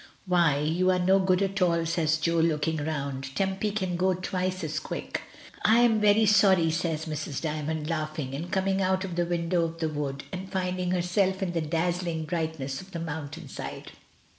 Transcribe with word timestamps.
"Why, 0.25 0.57
you 0.57 0.89
are 0.89 0.97
no 0.97 1.19
good 1.19 1.43
at 1.43 1.61
all," 1.61 1.85
says 1.85 2.17
Jo, 2.17 2.39
looking 2.39 2.77
round. 2.77 3.35
"Tempy 3.35 3.69
can 3.69 3.95
go 3.97 4.15
twice 4.15 4.63
as 4.63 4.79
quick." 4.79 5.21
"I 5.63 5.81
am 5.81 6.01
very 6.01 6.25
sorry," 6.25 6.71
says 6.71 7.05
Mrs. 7.05 7.39
Dymond, 7.39 7.87
laughing, 7.87 8.33
and 8.33 8.49
coming 8.49 8.81
out 8.81 9.03
of 9.03 9.15
the 9.15 9.29
shadow 9.29 9.63
of 9.63 9.77
the 9.77 9.89
wood, 9.89 10.23
and 10.31 10.51
finding 10.51 10.89
herself 10.89 11.43
in 11.43 11.51
the 11.53 11.61
dazzling 11.61 12.25
brightness 12.25 12.81
of 12.81 12.89
the 12.93 12.99
mountain 12.99 13.47
side. 13.47 13.91